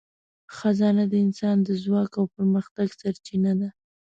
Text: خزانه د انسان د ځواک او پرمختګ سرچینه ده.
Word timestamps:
خزانه 0.55 1.03
د 1.11 1.13
انسان 1.25 1.57
د 1.63 1.69
ځواک 1.83 2.11
او 2.19 2.25
پرمختګ 2.35 2.87
سرچینه 2.99 3.51
ده. 3.59 3.69